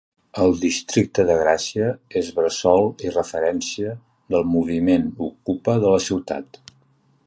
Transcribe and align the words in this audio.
El 0.43 0.53
districte 0.61 1.25
de 1.31 1.35
Gràcia 1.41 1.91
és 2.23 2.31
bressol 2.39 2.89
i 3.09 3.13
referència 3.19 3.95
del 4.37 4.51
moviment 4.57 5.09
ocupa 5.31 5.81
de 5.87 5.97
la 5.97 6.05
ciutat. 6.11 6.65